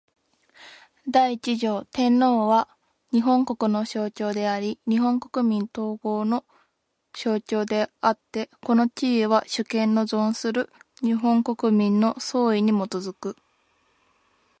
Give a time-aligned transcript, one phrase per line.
[1.05, 2.67] 第一条天皇は、
[3.11, 6.43] 日本国の象徴であり日本国民統合の
[7.15, 13.35] 象徴であつて、この地位は、主権の存する日本国民の総意に基く。